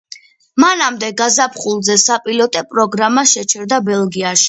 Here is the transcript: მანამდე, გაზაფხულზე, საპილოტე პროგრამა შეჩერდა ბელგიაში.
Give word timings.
მანამდე, 0.63 1.09
გაზაფხულზე, 1.19 1.99
საპილოტე 2.07 2.67
პროგრამა 2.75 3.29
შეჩერდა 3.37 3.85
ბელგიაში. 3.95 4.37